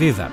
Viva! 0.00 0.32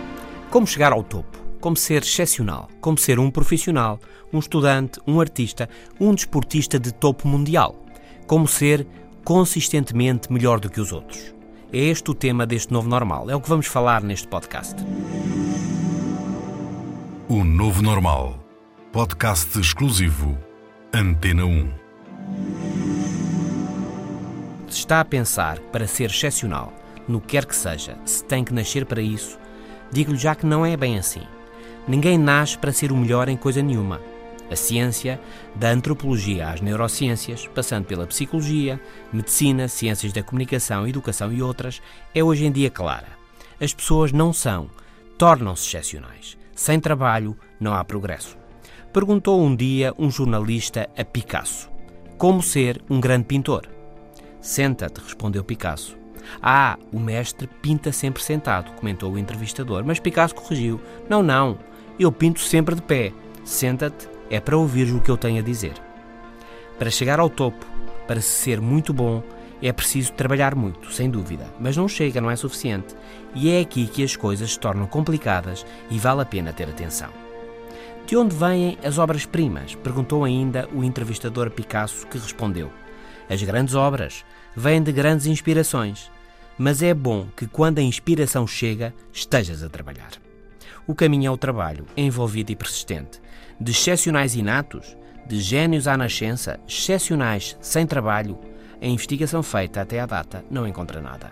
Como 0.49 0.66
chegar 0.66 0.94
ao 0.94 1.03
topo? 1.03 1.38
Como 1.59 1.76
ser 1.76 2.02
excepcional? 2.02 2.70
Como 2.80 2.98
ser 2.98 3.20
um 3.20 3.30
profissional, 3.30 3.99
um 4.31 4.40
estudante, 4.40 4.98
um 5.05 5.20
artista, 5.20 5.67
um 5.99 6.16
desportista 6.16 6.80
de 6.80 6.93
topo 6.93 7.27
mundial? 7.27 7.76
Como 8.27 8.48
ser 8.48 8.88
consistentemente 9.26 10.31
melhor 10.31 10.62
do 10.62 10.70
que 10.70 10.80
os 10.80 10.93
outros? 10.93 11.35
É 11.73 11.80
este 11.80 12.09
o 12.09 12.13
tema 12.13 12.45
deste 12.45 12.71
novo 12.71 12.88
normal. 12.88 13.30
É 13.30 13.35
o 13.35 13.41
que 13.41 13.49
vamos 13.49 13.66
falar 13.66 14.02
neste 14.02 14.26
podcast. 14.30 14.73
O 17.27 17.43
Novo 17.43 17.81
Normal. 17.81 18.40
Podcast 18.93 19.59
exclusivo. 19.59 20.38
Antena 20.93 21.43
1. 21.43 21.70
Se 24.70 24.79
está 24.79 25.02
a 25.02 25.05
pensar 25.05 25.59
que 25.59 25.68
para 25.73 25.88
ser 25.88 26.09
excepcional, 26.09 26.71
no 27.05 27.20
que 27.20 27.27
quer 27.27 27.45
que 27.45 27.55
seja, 27.55 27.98
se 28.05 28.23
tem 28.23 28.45
que 28.45 28.54
nascer 28.54 28.85
para 28.85 29.02
isso, 29.02 29.38
digo-lhe 29.91 30.18
já 30.18 30.36
que 30.36 30.46
não 30.46 30.66
é 30.66 30.76
bem 30.76 30.98
assim. 30.98 31.21
Ninguém 31.88 32.18
nasce 32.18 32.57
para 32.57 32.74
ser 32.74 32.91
o 32.91 32.98
melhor 32.98 33.30
em 33.30 33.38
coisa 33.38 33.62
nenhuma. 33.62 34.02
A 34.49 34.55
ciência, 34.55 35.20
da 35.55 35.70
antropologia 35.70 36.49
às 36.49 36.62
neurociências, 36.62 37.48
passando 37.48 37.85
pela 37.85 38.07
psicologia, 38.07 38.79
medicina, 39.12 39.68
ciências 39.68 40.13
da 40.13 40.24
comunicação, 40.24 40.88
educação 40.88 41.34
e 41.34 41.41
outras, 41.41 41.82
é 42.16 42.24
hoje 42.24 42.46
em 42.46 42.52
dia 42.52 42.70
clara. 42.70 43.07
As 43.60 43.74
pessoas 43.74 44.12
não 44.12 44.32
são, 44.32 44.70
tornam-se 45.18 45.68
excepcionais. 45.68 46.38
Sem 46.55 46.79
trabalho 46.79 47.38
não 47.60 47.74
há 47.74 47.84
progresso. 47.84 48.38
Perguntou 48.94 49.44
um 49.44 49.55
dia 49.55 49.94
um 49.98 50.10
jornalista 50.10 50.90
a 50.98 51.04
Picasso: 51.04 51.70
Como 52.18 52.41
ser 52.41 52.82
um 52.90 52.99
grande 52.99 53.26
pintor? 53.26 53.68
Senta-te, 54.41 55.01
respondeu 55.01 55.44
Picasso. 55.44 55.98
Ah, 56.41 56.77
o 56.91 56.99
mestre 56.99 57.47
pinta 57.61 57.91
sempre 57.91 58.23
sentado, 58.23 58.71
comentou 58.73 59.11
o 59.11 59.17
entrevistador, 59.17 59.83
mas 59.85 59.99
Picasso 59.99 60.35
corrigiu: 60.35 60.79
Não, 61.09 61.23
não, 61.23 61.57
eu 61.99 62.11
pinto 62.11 62.39
sempre 62.39 62.75
de 62.75 62.81
pé. 62.81 63.13
Senta-te, 63.43 64.09
é 64.29 64.39
para 64.39 64.57
ouvir 64.57 64.94
o 64.94 65.01
que 65.01 65.09
eu 65.09 65.17
tenho 65.17 65.39
a 65.39 65.44
dizer. 65.44 65.73
Para 66.78 66.91
chegar 66.91 67.19
ao 67.19 67.29
topo, 67.29 67.66
para 68.05 68.22
ser 68.22 68.61
muito 68.61 68.94
bom, 68.94 69.23
é 69.61 69.72
preciso 69.72 70.13
trabalhar 70.13 70.53
muito, 70.53 70.91
sem 70.94 71.09
dúvida, 71.09 71.51
mas 71.59 71.75
não 71.75 71.88
chega, 71.88 72.22
não 72.22 72.29
é 72.29 72.35
suficiente. 72.35 72.95
E 73.33 73.50
é 73.50 73.59
aqui 73.59 73.88
que 73.88 74.03
as 74.03 74.16
coisas 74.16 74.51
se 74.51 74.59
tornam 74.59 74.85
complicadas 74.85 75.66
e 75.89 75.97
vale 75.97 76.22
a 76.22 76.25
pena 76.25 76.53
ter 76.53 76.69
atenção. 76.69 77.09
De 78.05 78.16
onde 78.16 78.35
vêm 78.35 78.78
as 78.83 78.97
obras-primas? 78.97 79.75
perguntou 79.75 80.23
ainda 80.23 80.69
o 80.73 80.83
entrevistador 80.83 81.50
Picasso, 81.50 82.07
que 82.07 82.17
respondeu: 82.17 82.72
As 83.29 83.41
grandes 83.41 83.75
obras 83.75 84.23
vêm 84.55 84.81
de 84.81 84.91
grandes 84.91 85.25
inspirações, 85.25 86.09
mas 86.58 86.81
é 86.81 86.94
bom 86.94 87.28
que 87.36 87.47
quando 87.47 87.80
a 87.80 87.84
inspiração 87.84 88.47
chega, 88.47 88.94
estejas 89.13 89.63
a 89.63 89.69
trabalhar. 89.69 90.12
O 90.88 90.96
caminho 90.96 91.28
é 91.28 91.31
o 91.31 91.38
trabalho, 91.38 91.86
envolvido 91.96 92.52
e 92.52 92.56
persistente, 92.56 93.22
de 93.59 93.72
excepcionais 93.72 94.36
inatos, 94.36 94.97
de 95.25 95.40
gênios 95.40 95.88
à 95.88 95.97
nascença, 95.97 96.59
excepcionais 96.67 97.57
sem 97.59 97.85
trabalho, 97.85 98.38
a 98.81 98.85
investigação 98.85 99.44
feita 99.44 99.81
até 99.81 100.00
à 100.00 100.06
data 100.06 100.46
não 100.50 100.67
encontra 100.67 101.01
nada. 101.01 101.31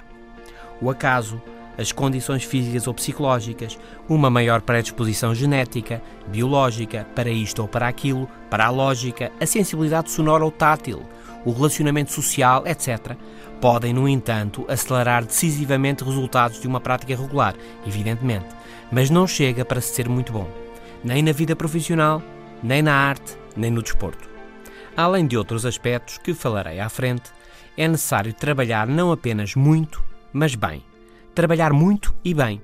O 0.81 0.89
acaso, 0.89 1.41
as 1.77 1.91
condições 1.91 2.43
físicas 2.43 2.87
ou 2.87 2.93
psicológicas, 2.93 3.77
uma 4.07 4.29
maior 4.29 4.61
predisposição 4.61 5.33
genética, 5.33 6.01
biológica, 6.27 7.05
para 7.15 7.29
isto 7.29 7.61
ou 7.61 7.67
para 7.67 7.87
aquilo, 7.87 8.29
para 8.49 8.65
a 8.65 8.69
lógica, 8.69 9.31
a 9.39 9.45
sensibilidade 9.45 10.11
sonora 10.11 10.43
ou 10.43 10.51
tátil, 10.51 11.03
o 11.45 11.51
relacionamento 11.51 12.11
social, 12.11 12.65
etc., 12.65 13.15
podem, 13.61 13.93
no 13.93 14.07
entanto, 14.07 14.65
acelerar 14.67 15.25
decisivamente 15.25 16.03
resultados 16.03 16.59
de 16.59 16.67
uma 16.67 16.79
prática 16.79 17.15
regular, 17.15 17.55
evidentemente, 17.85 18.47
mas 18.91 19.09
não 19.09 19.25
chega 19.25 19.63
para 19.63 19.81
se 19.81 19.93
ser 19.93 20.09
muito 20.09 20.33
bom, 20.33 20.49
nem 21.03 21.23
na 21.23 21.31
vida 21.31 21.55
profissional, 21.55 22.21
nem 22.61 22.81
na 22.81 22.93
arte, 22.93 23.37
nem 23.55 23.71
no 23.71 23.81
desporto. 23.81 24.29
Além 24.95 25.27
de 25.27 25.37
outros 25.37 25.65
aspectos 25.65 26.17
que 26.17 26.33
falarei 26.33 26.79
à 26.79 26.89
frente, 26.89 27.31
é 27.77 27.87
necessário 27.87 28.33
trabalhar 28.33 28.87
não 28.87 29.11
apenas 29.11 29.55
muito, 29.55 30.03
mas 30.31 30.55
bem. 30.55 30.81
Trabalhar 31.35 31.73
muito 31.73 32.15
e 32.23 32.33
bem. 32.33 32.61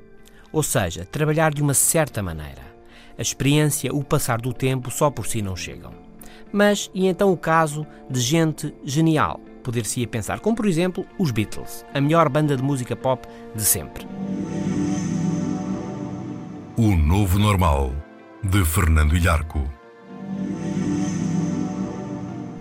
Ou 0.50 0.64
seja, 0.64 1.04
trabalhar 1.04 1.54
de 1.54 1.62
uma 1.62 1.74
certa 1.74 2.24
maneira. 2.24 2.62
A 3.18 3.22
experiência, 3.22 3.94
o 3.94 4.02
passar 4.02 4.40
do 4.40 4.54
tempo 4.54 4.90
só 4.90 5.12
por 5.12 5.28
si 5.28 5.42
não 5.42 5.58
chegam. 5.58 5.92
Mas 6.54 6.90
e 6.94 7.06
então 7.06 7.34
o 7.34 7.38
caso 7.38 7.86
de 8.10 8.22
gente 8.22 8.74
genial? 8.86 9.42
Poder-se-ia 9.62 10.08
pensar, 10.08 10.40
como 10.40 10.56
por 10.56 10.66
exemplo 10.66 11.06
os 11.20 11.32
Beatles, 11.32 11.86
a 11.94 12.00
melhor 12.00 12.30
banda 12.30 12.56
de 12.56 12.64
música 12.64 12.96
pop 12.96 13.28
de 13.54 13.62
sempre. 13.62 14.08
O 16.78 16.96
Novo 16.96 17.38
Normal. 17.38 17.94
De 18.42 18.64
Fernando 18.64 19.18
Ilharco. 19.18 19.70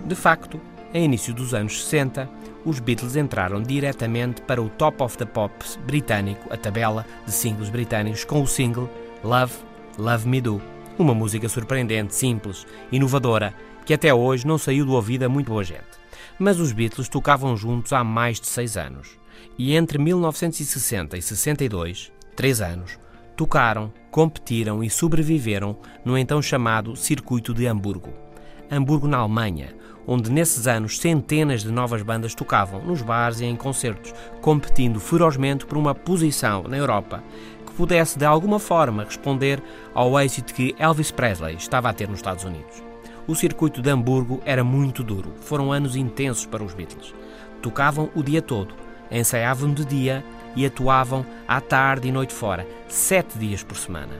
De 0.05 0.13
facto, 0.13 0.59
a 0.93 0.99
início 0.99 1.33
dos 1.33 1.53
anos 1.53 1.85
60, 1.85 2.29
os 2.65 2.79
Beatles 2.79 3.15
entraram 3.15 3.61
diretamente 3.61 4.41
para 4.41 4.61
o 4.61 4.69
Top 4.69 5.01
of 5.01 5.17
the 5.17 5.25
Pops 5.25 5.79
britânico, 5.85 6.51
a 6.53 6.57
tabela 6.57 7.05
de 7.25 7.31
singles 7.31 7.69
britânicos, 7.69 8.23
com 8.23 8.41
o 8.41 8.47
single 8.47 8.89
Love, 9.23 9.53
Love 9.97 10.27
Me 10.27 10.41
Do. 10.41 10.61
Uma 10.97 11.13
música 11.13 11.49
surpreendente, 11.49 12.13
simples, 12.13 12.67
inovadora, 12.91 13.53
que 13.85 13.93
até 13.93 14.13
hoje 14.13 14.45
não 14.45 14.57
saiu 14.57 14.85
do 14.85 14.93
ouvido 14.93 15.23
a 15.23 15.29
muito 15.29 15.47
boa 15.47 15.63
gente. 15.63 15.99
Mas 16.37 16.59
os 16.59 16.71
Beatles 16.71 17.09
tocavam 17.09 17.57
juntos 17.57 17.93
há 17.93 18.03
mais 18.03 18.39
de 18.39 18.47
seis 18.47 18.77
anos. 18.77 19.19
E 19.57 19.75
entre 19.75 19.97
1960 19.97 21.17
e 21.17 21.21
62, 21.21 22.11
três 22.35 22.61
anos, 22.61 22.99
tocaram, 23.35 23.91
competiram 24.11 24.83
e 24.83 24.89
sobreviveram 24.89 25.77
no 26.05 26.17
então 26.17 26.41
chamado 26.41 26.95
Circuito 26.95 27.53
de 27.53 27.65
Hamburgo. 27.65 28.30
Hamburgo, 28.71 29.07
na 29.07 29.17
Alemanha, 29.17 29.75
onde 30.07 30.31
nesses 30.31 30.65
anos 30.65 30.97
centenas 30.97 31.61
de 31.61 31.71
novas 31.71 32.01
bandas 32.01 32.33
tocavam 32.33 32.81
nos 32.81 33.01
bares 33.01 33.41
e 33.41 33.45
em 33.45 33.55
concertos, 33.55 34.13
competindo 34.41 34.99
ferozmente 34.99 35.65
por 35.65 35.77
uma 35.77 35.93
posição 35.93 36.63
na 36.63 36.77
Europa 36.77 37.21
que 37.65 37.73
pudesse 37.73 38.17
de 38.17 38.25
alguma 38.25 38.59
forma 38.59 39.03
responder 39.03 39.61
ao 39.93 40.19
êxito 40.19 40.53
que 40.53 40.73
Elvis 40.79 41.11
Presley 41.11 41.55
estava 41.55 41.89
a 41.89 41.93
ter 41.93 42.07
nos 42.07 42.19
Estados 42.19 42.45
Unidos. 42.45 42.81
O 43.27 43.35
circuito 43.35 43.81
de 43.81 43.89
Hamburgo 43.89 44.41
era 44.45 44.63
muito 44.63 45.03
duro, 45.03 45.33
foram 45.41 45.71
anos 45.71 45.95
intensos 45.95 46.45
para 46.45 46.63
os 46.63 46.73
Beatles. 46.73 47.13
Tocavam 47.61 48.09
o 48.15 48.23
dia 48.23 48.41
todo, 48.41 48.73
ensaiavam 49.11 49.73
de 49.73 49.85
dia 49.85 50.23
e 50.55 50.65
atuavam 50.65 51.25
à 51.47 51.61
tarde 51.61 52.07
e 52.07 52.11
noite 52.11 52.33
fora, 52.33 52.67
sete 52.87 53.37
dias 53.37 53.63
por 53.63 53.77
semana. 53.77 54.13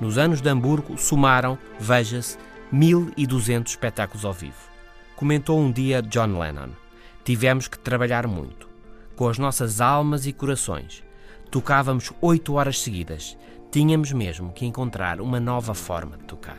Nos 0.00 0.18
anos 0.18 0.40
de 0.40 0.48
Hamburgo 0.48 0.96
somaram, 0.96 1.58
veja-se, 1.78 2.36
1200 2.74 3.70
espetáculos 3.72 4.24
ao 4.24 4.32
vivo. 4.32 4.68
Comentou 5.14 5.60
um 5.60 5.70
dia 5.70 6.02
John 6.02 6.36
Lennon: 6.36 6.70
Tivemos 7.22 7.68
que 7.68 7.78
trabalhar 7.78 8.26
muito, 8.26 8.68
com 9.14 9.28
as 9.28 9.38
nossas 9.38 9.80
almas 9.80 10.26
e 10.26 10.32
corações. 10.32 11.04
Tocávamos 11.52 12.12
oito 12.20 12.54
horas 12.54 12.80
seguidas. 12.80 13.38
Tínhamos 13.70 14.10
mesmo 14.10 14.52
que 14.52 14.66
encontrar 14.66 15.20
uma 15.20 15.38
nova 15.38 15.72
forma 15.72 16.16
de 16.16 16.24
tocar. 16.24 16.58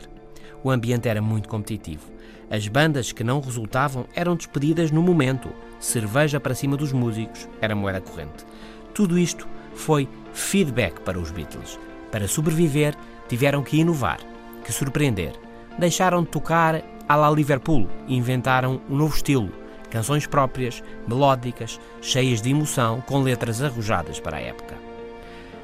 O 0.64 0.70
ambiente 0.70 1.06
era 1.06 1.20
muito 1.20 1.50
competitivo. 1.50 2.10
As 2.50 2.66
bandas 2.66 3.12
que 3.12 3.22
não 3.22 3.40
resultavam 3.40 4.06
eram 4.14 4.36
despedidas 4.36 4.90
no 4.90 5.02
momento. 5.02 5.50
Cerveja 5.78 6.40
para 6.40 6.54
cima 6.54 6.78
dos 6.78 6.92
músicos 6.92 7.46
era 7.60 7.76
moeda 7.76 8.00
corrente. 8.00 8.46
Tudo 8.94 9.18
isto 9.18 9.46
foi 9.74 10.08
feedback 10.32 10.98
para 11.00 11.18
os 11.18 11.30
Beatles. 11.30 11.78
Para 12.10 12.26
sobreviver, 12.26 12.94
tiveram 13.28 13.62
que 13.62 13.76
inovar, 13.76 14.20
que 14.64 14.72
surpreender. 14.72 15.45
Deixaram 15.78 16.22
de 16.22 16.28
tocar 16.28 16.82
à 17.08 17.16
la 17.16 17.30
Liverpool 17.30 17.88
e 18.08 18.16
inventaram 18.16 18.80
um 18.88 18.96
novo 18.96 19.14
estilo, 19.14 19.52
canções 19.90 20.26
próprias, 20.26 20.82
melódicas, 21.06 21.78
cheias 22.00 22.40
de 22.40 22.50
emoção, 22.50 23.00
com 23.02 23.22
letras 23.22 23.62
arrojadas 23.62 24.18
para 24.18 24.38
a 24.38 24.40
época. 24.40 24.74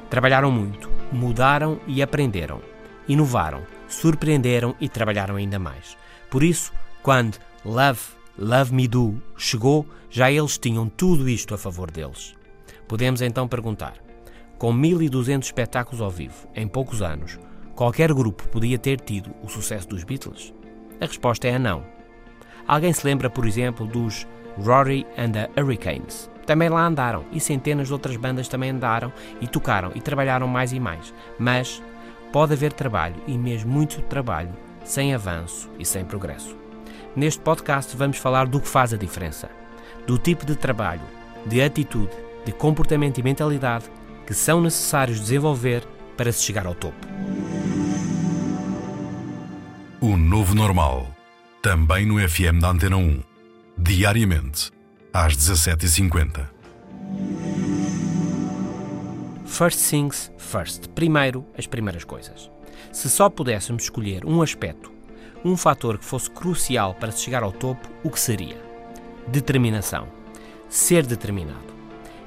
Trabalharam 0.09 0.51
muito, 0.51 0.89
mudaram 1.11 1.79
e 1.87 2.01
aprenderam. 2.01 2.61
Inovaram, 3.07 3.63
surpreenderam 3.87 4.75
e 4.79 4.87
trabalharam 4.87 5.35
ainda 5.35 5.57
mais. 5.57 5.97
Por 6.29 6.43
isso, 6.43 6.71
quando 7.01 7.37
Love, 7.65 8.01
Love 8.37 8.73
Me 8.73 8.87
Do 8.87 9.21
chegou, 9.35 9.85
já 10.09 10.31
eles 10.31 10.57
tinham 10.57 10.87
tudo 10.87 11.27
isto 11.27 11.53
a 11.53 11.57
favor 11.57 11.89
deles. 11.89 12.35
Podemos 12.87 13.21
então 13.21 13.47
perguntar: 13.47 13.95
com 14.57 14.71
1200 14.71 15.47
espetáculos 15.47 15.99
ao 15.99 16.09
vivo 16.09 16.47
em 16.55 16.67
poucos 16.67 17.01
anos, 17.01 17.39
qualquer 17.75 18.13
grupo 18.13 18.47
podia 18.49 18.77
ter 18.77 18.99
tido 18.99 19.31
o 19.41 19.49
sucesso 19.49 19.87
dos 19.87 20.03
Beatles? 20.03 20.53
A 21.01 21.05
resposta 21.05 21.47
é 21.47 21.57
não. 21.57 21.83
Alguém 22.67 22.93
se 22.93 23.05
lembra, 23.05 23.29
por 23.29 23.45
exemplo, 23.45 23.85
dos 23.85 24.27
Rory 24.57 25.05
and 25.17 25.31
the 25.31 25.49
Hurricanes? 25.57 26.29
Também 26.45 26.69
lá 26.69 26.85
andaram 26.85 27.25
e 27.31 27.39
centenas 27.39 27.87
de 27.87 27.93
outras 27.93 28.15
bandas 28.17 28.47
também 28.47 28.69
andaram 28.69 29.11
e 29.41 29.47
tocaram 29.47 29.91
e 29.95 30.01
trabalharam 30.01 30.47
mais 30.47 30.73
e 30.73 30.79
mais. 30.79 31.13
Mas 31.39 31.81
pode 32.31 32.53
haver 32.53 32.73
trabalho 32.73 33.15
e 33.27 33.37
mesmo 33.37 33.71
muito 33.71 34.01
trabalho 34.03 34.51
sem 34.83 35.13
avanço 35.13 35.69
e 35.79 35.85
sem 35.85 36.03
progresso. 36.03 36.57
Neste 37.15 37.41
podcast 37.41 37.95
vamos 37.95 38.17
falar 38.17 38.47
do 38.47 38.59
que 38.59 38.67
faz 38.67 38.93
a 38.93 38.97
diferença, 38.97 39.49
do 40.05 40.17
tipo 40.17 40.45
de 40.45 40.55
trabalho, 40.55 41.01
de 41.45 41.61
atitude, 41.61 42.11
de 42.45 42.51
comportamento 42.51 43.19
e 43.19 43.23
mentalidade 43.23 43.85
que 44.25 44.33
são 44.33 44.61
necessários 44.61 45.19
desenvolver 45.19 45.83
para 46.17 46.31
se 46.31 46.43
chegar 46.43 46.65
ao 46.65 46.75
topo. 46.75 47.07
O 50.05 50.17
novo 50.17 50.53
normal, 50.53 51.07
também 51.61 52.05
no 52.05 52.19
FM 52.19 52.59
da 52.59 52.71
Antena 52.71 52.97
1, 52.97 53.23
diariamente 53.77 54.69
às 55.13 55.33
17h50. 55.37 56.45
First 59.45 59.89
things 59.89 60.29
first. 60.37 60.89
Primeiro, 60.89 61.45
as 61.57 61.67
primeiras 61.67 62.03
coisas. 62.03 62.51
Se 62.91 63.09
só 63.09 63.29
pudéssemos 63.29 63.83
escolher 63.83 64.25
um 64.25 64.41
aspecto, 64.41 64.91
um 65.41 65.55
fator 65.55 65.97
que 65.97 66.03
fosse 66.03 66.29
crucial 66.29 66.93
para 66.95 67.13
se 67.13 67.23
chegar 67.23 67.41
ao 67.41 67.53
topo, 67.53 67.87
o 68.03 68.09
que 68.09 68.19
seria? 68.19 68.61
Determinação. 69.29 70.09
Ser 70.67 71.05
determinado. 71.05 71.73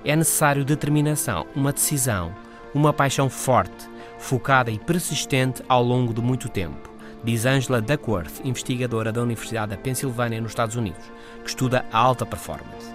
É 0.02 0.16
necessário 0.16 0.64
determinação, 0.64 1.46
uma 1.54 1.74
decisão, 1.74 2.34
uma 2.72 2.94
paixão 2.94 3.28
forte, 3.28 3.86
focada 4.18 4.70
e 4.70 4.78
persistente 4.78 5.62
ao 5.68 5.82
longo 5.82 6.14
de 6.14 6.22
muito 6.22 6.48
tempo 6.48 6.95
diz 7.26 7.44
Angela 7.44 7.82
Duckworth, 7.82 8.40
investigadora 8.44 9.10
da 9.10 9.20
Universidade 9.20 9.70
da 9.70 9.76
Pensilvânia, 9.76 10.40
nos 10.40 10.52
Estados 10.52 10.76
Unidos, 10.76 11.02
que 11.42 11.48
estuda 11.48 11.84
a 11.90 11.98
alta 11.98 12.24
performance. 12.24 12.94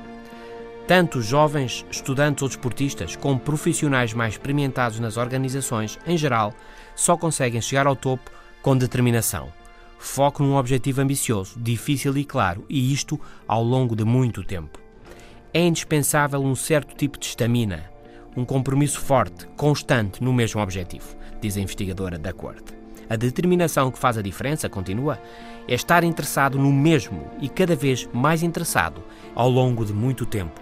Tanto 0.88 1.22
jovens 1.22 1.86
estudantes 1.92 2.42
ou 2.42 2.48
desportistas, 2.48 3.18
como 3.18 3.38
profissionais 3.38 4.14
mais 4.14 4.36
experimentados 4.36 5.02
nas 5.02 5.18
organizações, 5.18 6.00
em 6.08 6.18
geral, 6.18 6.54
só 6.96 7.18
conseguem 7.18 7.60
chegar 7.60 7.86
ao 7.86 7.96
topo 7.96 8.32
com 8.62 8.78
determinação. 8.78 9.52
Foco 10.00 10.42
num 10.44 10.56
objetivo 10.56 11.02
ambicioso, 11.02 11.60
difícil 11.60 12.18
e 12.18 12.24
claro, 12.24 12.66
e 12.70 12.94
isto 12.94 13.20
ao 13.46 13.62
longo 13.62 13.98
de 13.98 14.06
muito 14.06 14.46
tempo. 14.46 14.80
É 15.54 15.60
indispensável 15.60 16.42
um 16.42 16.56
certo 16.56 16.96
tipo 16.96 17.20
de 17.20 17.26
estamina, 17.26 17.92
um 18.36 18.46
compromisso 18.46 19.02
forte, 19.02 19.46
constante 19.58 20.24
no 20.24 20.32
mesmo 20.32 20.62
objetivo, 20.62 21.18
diz 21.42 21.58
a 21.58 21.60
investigadora 21.60 22.18
Duckworth. 22.18 22.81
A 23.12 23.18
determinação 23.18 23.92
que 23.92 24.00
faz 24.00 24.18
a 24.18 24.22
diferença, 24.22 24.70
continua, 24.70 25.20
é 25.68 25.76
estar 25.76 26.02
interessado 26.02 26.58
no 26.58 26.72
mesmo 26.72 27.30
e 27.42 27.50
cada 27.50 27.76
vez 27.76 28.08
mais 28.14 28.42
interessado 28.42 29.04
ao 29.36 29.50
longo 29.50 29.84
de 29.84 29.92
muito 29.92 30.26
tempo. 30.26 30.62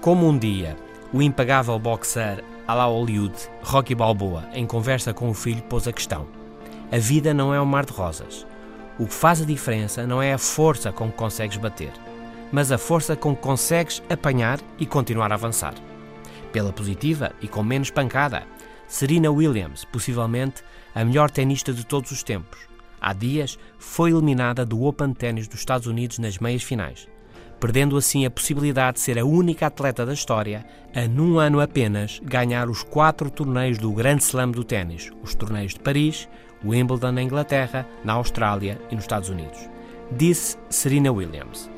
Como 0.00 0.26
um 0.26 0.38
dia 0.38 0.74
o 1.12 1.20
impagável 1.20 1.78
boxer 1.78 2.42
à 2.66 2.72
la 2.72 2.86
Hollywood, 2.86 3.36
Rocky 3.62 3.94
Balboa, 3.94 4.48
em 4.54 4.66
conversa 4.66 5.12
com 5.12 5.28
o 5.28 5.34
filho, 5.34 5.62
pôs 5.64 5.86
a 5.86 5.92
questão: 5.92 6.26
A 6.90 6.96
vida 6.96 7.34
não 7.34 7.52
é 7.52 7.60
um 7.60 7.66
mar 7.66 7.84
de 7.84 7.92
rosas. 7.92 8.46
O 8.98 9.06
que 9.06 9.12
faz 9.12 9.42
a 9.42 9.44
diferença 9.44 10.06
não 10.06 10.22
é 10.22 10.32
a 10.32 10.38
força 10.38 10.90
com 10.90 11.10
que 11.10 11.18
consegues 11.18 11.58
bater, 11.58 11.92
mas 12.50 12.72
a 12.72 12.78
força 12.78 13.14
com 13.14 13.36
que 13.36 13.42
consegues 13.42 14.02
apanhar 14.08 14.58
e 14.78 14.86
continuar 14.86 15.30
a 15.30 15.34
avançar. 15.34 15.74
Pela 16.54 16.72
positiva 16.72 17.32
e 17.42 17.46
com 17.46 17.62
menos 17.62 17.90
pancada, 17.90 18.44
Serena 18.88 19.30
Williams, 19.30 19.84
possivelmente 19.84 20.62
a 20.96 21.04
melhor 21.04 21.30
tenista 21.30 21.74
de 21.74 21.84
todos 21.84 22.10
os 22.10 22.22
tempos. 22.22 22.58
Há 22.98 23.12
dias 23.12 23.58
foi 23.78 24.10
eliminada 24.10 24.64
do 24.64 24.82
Open 24.82 25.12
Tennis 25.12 25.46
dos 25.46 25.60
Estados 25.60 25.86
Unidos 25.86 26.18
nas 26.18 26.38
meias 26.38 26.62
finais, 26.62 27.06
perdendo 27.60 27.98
assim 27.98 28.24
a 28.24 28.30
possibilidade 28.30 28.94
de 28.94 29.02
ser 29.02 29.18
a 29.18 29.24
única 29.24 29.66
atleta 29.66 30.06
da 30.06 30.14
história 30.14 30.64
a, 30.94 31.06
num 31.06 31.38
ano 31.38 31.60
apenas, 31.60 32.18
ganhar 32.24 32.70
os 32.70 32.82
quatro 32.82 33.30
torneios 33.30 33.76
do 33.76 33.92
Grande 33.92 34.22
Slam 34.22 34.50
do 34.50 34.64
ténis, 34.64 35.12
os 35.22 35.34
torneios 35.34 35.74
de 35.74 35.80
Paris, 35.80 36.26
Wimbledon 36.64 37.12
na 37.12 37.22
Inglaterra, 37.22 37.86
na 38.02 38.14
Austrália 38.14 38.80
e 38.90 38.94
nos 38.94 39.04
Estados 39.04 39.28
Unidos. 39.28 39.68
Disse 40.10 40.56
Serena 40.70 41.12
Williams. 41.12 41.70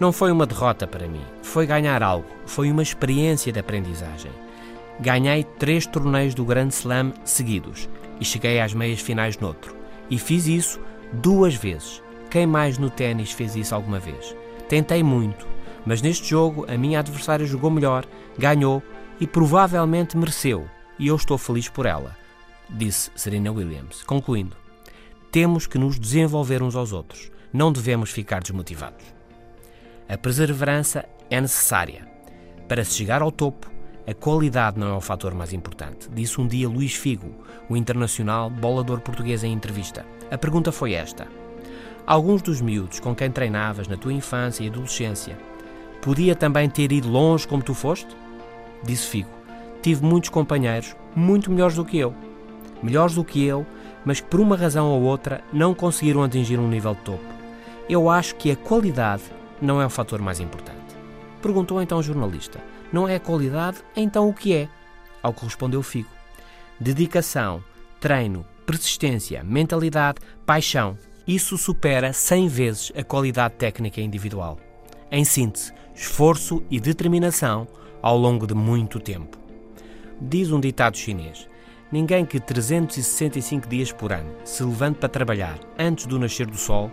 Não 0.00 0.10
foi 0.10 0.32
uma 0.32 0.46
derrota 0.46 0.84
para 0.84 1.06
mim, 1.06 1.22
foi 1.42 1.64
ganhar 1.64 2.02
algo, 2.02 2.26
foi 2.44 2.72
uma 2.72 2.82
experiência 2.82 3.52
de 3.52 3.60
aprendizagem. 3.60 4.32
Ganhei 4.98 5.44
três 5.44 5.86
torneios 5.86 6.34
do 6.34 6.44
Grande 6.44 6.74
Slam 6.74 7.12
seguidos 7.24 7.88
e 8.20 8.24
cheguei 8.24 8.60
às 8.60 8.72
meias 8.74 9.00
finais 9.00 9.38
noutro. 9.38 9.76
E 10.10 10.18
fiz 10.18 10.46
isso 10.46 10.80
duas 11.12 11.54
vezes. 11.54 12.02
Quem 12.30 12.46
mais 12.46 12.78
no 12.78 12.90
ténis 12.90 13.32
fez 13.32 13.54
isso 13.56 13.74
alguma 13.74 13.98
vez? 13.98 14.34
Tentei 14.68 15.02
muito, 15.02 15.46
mas 15.86 16.02
neste 16.02 16.28
jogo 16.28 16.66
a 16.68 16.76
minha 16.76 16.98
adversária 16.98 17.46
jogou 17.46 17.70
melhor, 17.70 18.04
ganhou 18.38 18.82
e 19.20 19.26
provavelmente 19.26 20.16
mereceu, 20.16 20.68
e 20.98 21.08
eu 21.08 21.16
estou 21.16 21.38
feliz 21.38 21.68
por 21.68 21.86
ela, 21.86 22.16
disse 22.68 23.10
Serena 23.14 23.52
Williams, 23.52 24.02
concluindo: 24.02 24.56
Temos 25.30 25.66
que 25.66 25.78
nos 25.78 25.98
desenvolver 25.98 26.62
uns 26.62 26.74
aos 26.74 26.92
outros, 26.92 27.30
não 27.52 27.72
devemos 27.72 28.10
ficar 28.10 28.42
desmotivados. 28.42 29.04
A 30.08 30.18
perseverança 30.18 31.04
é 31.30 31.40
necessária. 31.40 32.08
Para 32.68 32.84
se 32.84 32.94
chegar 32.94 33.22
ao 33.22 33.30
topo, 33.30 33.70
a 34.06 34.12
qualidade 34.12 34.78
não 34.78 34.88
é 34.88 34.92
o 34.92 35.00
fator 35.00 35.34
mais 35.34 35.54
importante, 35.54 36.10
disse 36.12 36.38
um 36.38 36.46
dia 36.46 36.68
Luís 36.68 36.94
Figo, 36.94 37.30
o 37.70 37.76
internacional 37.76 38.50
bolador 38.50 39.00
português 39.00 39.42
em 39.42 39.52
entrevista. 39.52 40.04
A 40.30 40.36
pergunta 40.36 40.70
foi 40.70 40.92
esta: 40.92 41.26
Alguns 42.06 42.42
dos 42.42 42.60
miúdos 42.60 43.00
com 43.00 43.14
quem 43.14 43.30
treinavas 43.30 43.88
na 43.88 43.96
tua 43.96 44.12
infância 44.12 44.62
e 44.62 44.68
adolescência 44.68 45.38
podia 46.02 46.36
também 46.36 46.68
ter 46.68 46.92
ido 46.92 47.08
longe 47.08 47.48
como 47.48 47.62
tu 47.62 47.72
foste? 47.72 48.14
Disse 48.82 49.08
Figo: 49.08 49.30
Tive 49.80 50.04
muitos 50.04 50.28
companheiros 50.28 50.94
muito 51.16 51.50
melhores 51.50 51.76
do 51.76 51.84
que 51.84 51.96
eu. 51.96 52.14
Melhores 52.82 53.14
do 53.14 53.24
que 53.24 53.42
eu, 53.42 53.64
mas 54.04 54.20
que 54.20 54.28
por 54.28 54.38
uma 54.38 54.54
razão 54.54 54.90
ou 54.90 55.00
outra 55.00 55.42
não 55.50 55.72
conseguiram 55.72 56.22
atingir 56.22 56.58
um 56.58 56.68
nível 56.68 56.94
de 56.94 57.00
topo. 57.00 57.24
Eu 57.88 58.10
acho 58.10 58.36
que 58.36 58.50
a 58.50 58.56
qualidade 58.56 59.22
não 59.62 59.80
é 59.80 59.86
o 59.86 59.90
fator 59.90 60.20
mais 60.20 60.40
importante. 60.40 60.78
Perguntou 61.40 61.80
então 61.80 61.98
o 61.98 62.02
jornalista. 62.02 62.60
Não 62.94 63.08
é 63.08 63.18
qualidade, 63.18 63.78
então 63.96 64.28
o 64.28 64.32
que 64.32 64.54
é? 64.54 64.68
Ao 65.20 65.34
que 65.34 65.44
respondeu 65.44 65.82
Figo. 65.82 66.08
Dedicação, 66.78 67.60
treino, 67.98 68.46
persistência, 68.64 69.42
mentalidade, 69.42 70.20
paixão. 70.46 70.96
Isso 71.26 71.58
supera 71.58 72.12
100 72.12 72.46
vezes 72.46 72.92
a 72.96 73.02
qualidade 73.02 73.54
técnica 73.54 74.00
individual. 74.00 74.60
Em 75.10 75.24
síntese, 75.24 75.72
esforço 75.92 76.62
e 76.70 76.78
determinação 76.78 77.66
ao 78.00 78.16
longo 78.16 78.46
de 78.46 78.54
muito 78.54 79.00
tempo. 79.00 79.36
Diz 80.20 80.52
um 80.52 80.60
ditado 80.60 80.96
chinês: 80.96 81.48
Ninguém 81.90 82.24
que 82.24 82.38
365 82.38 83.66
dias 83.66 83.90
por 83.90 84.12
ano 84.12 84.32
se 84.44 84.62
levante 84.62 85.00
para 85.00 85.08
trabalhar 85.08 85.58
antes 85.76 86.06
do 86.06 86.16
nascer 86.16 86.46
do 86.46 86.56
sol 86.56 86.92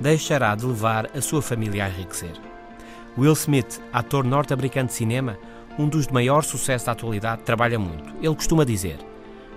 deixará 0.00 0.54
de 0.54 0.64
levar 0.64 1.14
a 1.14 1.20
sua 1.20 1.42
família 1.42 1.84
a 1.84 1.90
enriquecer. 1.90 2.51
Will 3.16 3.32
Smith, 3.34 3.80
ator 3.92 4.24
norte-americano 4.24 4.88
de 4.88 4.94
cinema, 4.94 5.38
um 5.78 5.88
dos 5.88 6.06
de 6.06 6.12
maior 6.12 6.42
sucesso 6.42 6.86
da 6.86 6.92
atualidade, 6.92 7.42
trabalha 7.42 7.78
muito. 7.78 8.14
Ele 8.22 8.34
costuma 8.34 8.64
dizer: 8.64 8.98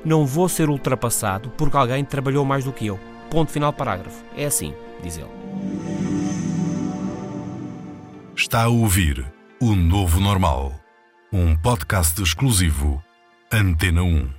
Não 0.04 0.26
vou 0.26 0.50
ser 0.50 0.70
ultrapassado 0.70 1.50
porque 1.58 1.78
alguém 1.78 2.04
trabalhou 2.04 2.46
mais 2.46 2.64
do 2.64 2.74
que 2.74 2.88
eu. 2.88 3.00
Ponto 3.30 3.52
final 3.52 3.74
parágrafo. 3.74 4.24
É 4.36 4.46
assim, 4.46 4.74
diz 5.02 5.18
ele. 5.18 5.30
Está 8.36 8.64
a 8.64 8.68
ouvir 8.68 9.26
O 9.62 9.76
Novo 9.76 10.20
Normal, 10.20 10.74
um 11.32 11.56
podcast 11.56 12.22
exclusivo 12.22 13.02
Antena 13.52 14.04
1. 14.04 14.30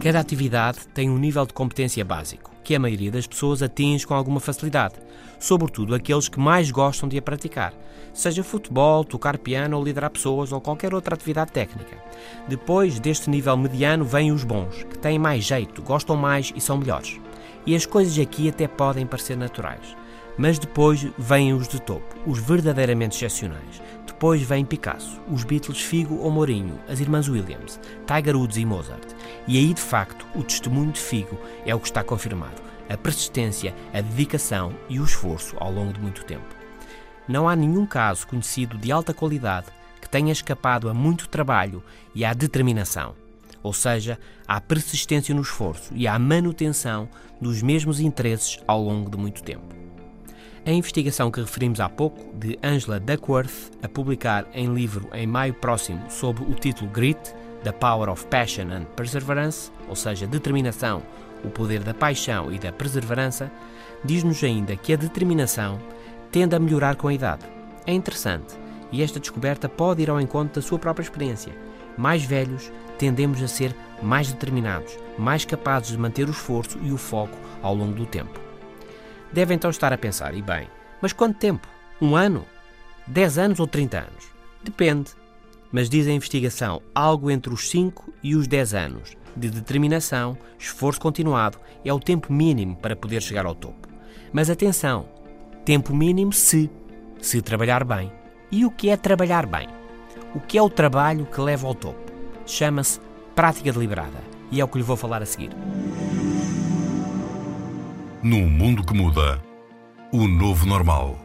Cada 0.00 0.20
atividade 0.20 0.86
tem 0.94 1.10
um 1.10 1.18
nível 1.18 1.44
de 1.44 1.52
competência 1.52 2.04
básico, 2.04 2.50
que 2.64 2.74
a 2.74 2.78
maioria 2.78 3.10
das 3.10 3.26
pessoas 3.26 3.62
atinge 3.62 4.06
com 4.06 4.14
alguma 4.14 4.40
facilidade, 4.40 4.94
sobretudo 5.38 5.94
aqueles 5.94 6.28
que 6.28 6.40
mais 6.40 6.70
gostam 6.70 7.08
de 7.08 7.18
a 7.18 7.22
praticar, 7.22 7.72
seja 8.12 8.42
futebol, 8.42 9.04
tocar 9.04 9.38
piano 9.38 9.76
ou 9.76 9.84
liderar 9.84 10.10
pessoas 10.10 10.52
ou 10.52 10.60
qualquer 10.60 10.92
outra 10.94 11.14
atividade 11.14 11.52
técnica. 11.52 11.96
Depois 12.48 12.98
deste 12.98 13.30
nível 13.30 13.56
mediano 13.56 14.04
vêm 14.04 14.32
os 14.32 14.44
bons, 14.44 14.84
que 14.84 14.98
têm 14.98 15.18
mais 15.18 15.44
jeito, 15.44 15.82
gostam 15.82 16.16
mais 16.16 16.52
e 16.54 16.60
são 16.60 16.78
melhores. 16.78 17.20
E 17.64 17.74
as 17.74 17.86
coisas 17.86 18.18
aqui 18.18 18.48
até 18.48 18.66
podem 18.66 19.06
parecer 19.06 19.36
naturais. 19.36 19.96
Mas 20.36 20.58
depois 20.58 21.06
vêm 21.18 21.52
os 21.52 21.66
de 21.66 21.80
topo, 21.80 22.16
os 22.24 22.38
verdadeiramente 22.38 23.16
excepcionais, 23.16 23.82
depois 24.06 24.42
vem 24.42 24.64
Picasso, 24.64 25.20
os 25.30 25.44
Beatles 25.44 25.80
Figo 25.80 26.16
ou 26.16 26.28
Mourinho, 26.28 26.76
as 26.88 26.98
irmãs 26.98 27.28
Williams, 27.28 27.78
Tiger 28.04 28.36
Woods 28.36 28.56
e 28.56 28.64
Mozart. 28.64 29.14
E 29.46 29.56
aí, 29.56 29.72
de 29.72 29.80
facto, 29.80 30.26
o 30.34 30.42
testemunho 30.42 30.90
de 30.90 30.98
Figo 30.98 31.38
é 31.64 31.72
o 31.72 31.78
que 31.78 31.86
está 31.86 32.02
confirmado. 32.02 32.67
A 32.88 32.96
persistência, 32.96 33.74
a 33.92 34.00
dedicação 34.00 34.72
e 34.88 34.98
o 34.98 35.04
esforço 35.04 35.56
ao 35.58 35.70
longo 35.70 35.92
de 35.92 36.00
muito 36.00 36.24
tempo. 36.24 36.56
Não 37.28 37.48
há 37.48 37.54
nenhum 37.54 37.84
caso 37.84 38.26
conhecido 38.26 38.78
de 38.78 38.90
alta 38.90 39.12
qualidade 39.12 39.66
que 40.00 40.08
tenha 40.08 40.32
escapado 40.32 40.88
a 40.88 40.94
muito 40.94 41.28
trabalho 41.28 41.82
e 42.14 42.24
à 42.24 42.32
determinação, 42.32 43.14
ou 43.62 43.72
seja, 43.72 44.18
à 44.46 44.60
persistência 44.60 45.34
no 45.34 45.42
esforço 45.42 45.92
e 45.94 46.06
à 46.08 46.18
manutenção 46.18 47.08
dos 47.40 47.62
mesmos 47.62 48.00
interesses 48.00 48.58
ao 48.66 48.82
longo 48.82 49.10
de 49.10 49.18
muito 49.18 49.42
tempo. 49.42 49.76
A 50.64 50.70
investigação 50.70 51.30
que 51.30 51.40
referimos 51.40 51.80
há 51.80 51.88
pouco, 51.88 52.34
de 52.36 52.58
Angela 52.62 53.00
Duckworth, 53.00 53.70
a 53.82 53.88
publicar 53.88 54.46
em 54.52 54.72
livro 54.72 55.08
em 55.14 55.26
maio 55.26 55.54
próximo 55.54 56.10
sob 56.10 56.42
o 56.42 56.54
título 56.54 56.90
Grit, 56.90 57.34
The 57.64 57.72
Power 57.72 58.08
of 58.10 58.26
Passion 58.26 58.70
and 58.70 58.84
Perseverance, 58.96 59.70
ou 59.88 59.96
seja, 59.96 60.26
determinação, 60.26 61.02
o 61.44 61.50
poder 61.50 61.82
da 61.82 61.94
paixão 61.94 62.52
e 62.52 62.58
da 62.58 62.72
perseverança, 62.72 63.50
diz-nos 64.04 64.42
ainda 64.42 64.76
que 64.76 64.92
a 64.92 64.96
determinação 64.96 65.78
tende 66.30 66.54
a 66.54 66.58
melhorar 66.58 66.96
com 66.96 67.08
a 67.08 67.14
idade. 67.14 67.44
É 67.86 67.92
interessante 67.92 68.54
e 68.90 69.02
esta 69.02 69.20
descoberta 69.20 69.68
pode 69.68 70.02
ir 70.02 70.10
ao 70.10 70.20
encontro 70.20 70.60
da 70.60 70.66
sua 70.66 70.78
própria 70.78 71.04
experiência. 71.04 71.52
Mais 71.96 72.24
velhos 72.24 72.70
tendemos 72.98 73.42
a 73.42 73.48
ser 73.48 73.74
mais 74.02 74.32
determinados, 74.32 74.96
mais 75.18 75.44
capazes 75.44 75.90
de 75.90 75.98
manter 75.98 76.28
o 76.28 76.32
esforço 76.32 76.78
e 76.82 76.92
o 76.92 76.96
foco 76.96 77.36
ao 77.62 77.74
longo 77.74 77.94
do 77.94 78.06
tempo. 78.06 78.38
Deve 79.32 79.54
então 79.54 79.70
estar 79.70 79.92
a 79.92 79.98
pensar, 79.98 80.34
e 80.34 80.40
bem, 80.40 80.68
mas 81.02 81.12
quanto 81.12 81.38
tempo? 81.38 81.68
Um 82.00 82.16
ano? 82.16 82.46
Dez 83.06 83.36
anos 83.36 83.60
ou 83.60 83.66
trinta 83.66 83.98
anos? 83.98 84.28
Depende. 84.62 85.10
Mas 85.70 85.90
diz 85.90 86.06
a 86.06 86.12
investigação 86.12 86.80
algo 86.94 87.30
entre 87.30 87.52
os 87.52 87.68
5 87.68 88.12
e 88.22 88.34
os 88.34 88.46
10 88.46 88.74
anos 88.74 89.16
de 89.38 89.50
determinação, 89.50 90.36
esforço 90.58 91.00
continuado 91.00 91.58
é 91.84 91.92
o 91.92 92.00
tempo 92.00 92.32
mínimo 92.32 92.76
para 92.76 92.96
poder 92.96 93.22
chegar 93.22 93.46
ao 93.46 93.54
topo. 93.54 93.88
Mas 94.32 94.50
atenção, 94.50 95.06
tempo 95.64 95.94
mínimo 95.94 96.32
se 96.32 96.70
se 97.20 97.42
trabalhar 97.42 97.84
bem. 97.84 98.12
E 98.50 98.64
o 98.64 98.70
que 98.70 98.90
é 98.90 98.96
trabalhar 98.96 99.46
bem? 99.46 99.68
O 100.34 100.40
que 100.40 100.56
é 100.56 100.62
o 100.62 100.70
trabalho 100.70 101.26
que 101.26 101.40
leva 101.40 101.66
ao 101.66 101.74
topo? 101.74 102.12
Chama-se 102.46 103.00
prática 103.34 103.72
deliberada 103.72 104.18
e 104.50 104.60
é 104.60 104.64
o 104.64 104.68
que 104.68 104.78
lhe 104.78 104.84
vou 104.84 104.96
falar 104.96 105.22
a 105.22 105.26
seguir. 105.26 105.50
Num 108.22 108.48
mundo 108.48 108.84
que 108.84 108.94
muda, 108.94 109.42
o 110.12 110.26
novo 110.26 110.66
normal. 110.66 111.18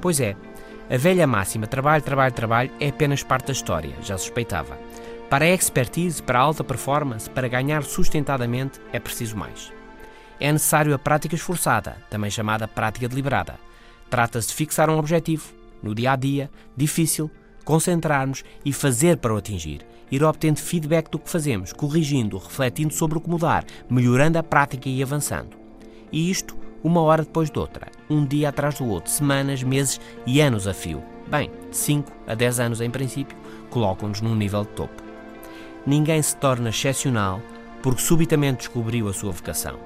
Pois 0.00 0.20
é, 0.20 0.34
a 0.88 0.96
velha 0.96 1.26
máxima 1.26 1.66
trabalho, 1.66 2.02
trabalho, 2.02 2.32
trabalho 2.32 2.70
é 2.80 2.88
apenas 2.88 3.22
parte 3.22 3.46
da 3.46 3.52
história, 3.52 3.94
já 4.02 4.16
suspeitava. 4.16 4.78
Para 5.30 5.44
a 5.44 5.48
expertise, 5.48 6.20
para 6.20 6.40
a 6.40 6.42
alta 6.42 6.64
performance, 6.64 7.30
para 7.30 7.46
ganhar 7.46 7.84
sustentadamente, 7.84 8.80
é 8.92 8.98
preciso 8.98 9.36
mais. 9.36 9.72
É 10.40 10.50
necessário 10.50 10.92
a 10.92 10.98
prática 10.98 11.36
esforçada, 11.36 11.96
também 12.10 12.32
chamada 12.32 12.66
prática 12.66 13.08
deliberada. 13.08 13.54
Trata-se 14.10 14.48
de 14.48 14.54
fixar 14.54 14.90
um 14.90 14.98
objetivo, 14.98 15.54
no 15.80 15.94
dia 15.94 16.10
a 16.10 16.16
dia, 16.16 16.50
difícil, 16.76 17.30
concentrarmos 17.64 18.42
e 18.64 18.72
fazer 18.72 19.18
para 19.18 19.32
o 19.32 19.36
atingir. 19.36 19.86
Ir 20.10 20.24
obtendo 20.24 20.58
feedback 20.58 21.08
do 21.08 21.20
que 21.20 21.30
fazemos, 21.30 21.72
corrigindo, 21.72 22.36
refletindo 22.36 22.92
sobre 22.92 23.16
o 23.16 23.20
que 23.20 23.30
mudar, 23.30 23.64
melhorando 23.88 24.36
a 24.36 24.42
prática 24.42 24.88
e 24.88 25.00
avançando. 25.00 25.56
E 26.10 26.28
isto 26.28 26.58
uma 26.82 27.02
hora 27.02 27.22
depois 27.22 27.52
de 27.52 27.58
outra, 27.60 27.86
um 28.08 28.26
dia 28.26 28.48
atrás 28.48 28.78
do 28.78 28.88
outro, 28.88 29.12
semanas, 29.12 29.62
meses 29.62 30.00
e 30.26 30.40
anos 30.40 30.66
a 30.66 30.74
fio. 30.74 31.00
Bem, 31.28 31.52
5 31.70 32.12
a 32.26 32.34
10 32.34 32.58
anos 32.58 32.80
em 32.80 32.90
princípio, 32.90 33.38
colocam-nos 33.70 34.20
num 34.20 34.34
nível 34.34 34.64
de 34.64 34.70
topo. 34.70 35.09
Ninguém 35.86 36.20
se 36.20 36.36
torna 36.36 36.68
excepcional 36.68 37.40
porque 37.82 38.02
subitamente 38.02 38.58
descobriu 38.58 39.08
a 39.08 39.12
sua 39.12 39.32
vocação. 39.32 39.78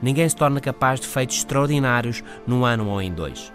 Ninguém 0.00 0.28
se 0.28 0.36
torna 0.36 0.60
capaz 0.60 1.00
de 1.00 1.06
feitos 1.06 1.36
extraordinários 1.36 2.22
num 2.46 2.64
ano 2.64 2.88
ou 2.88 3.00
em 3.00 3.12
dois. 3.12 3.52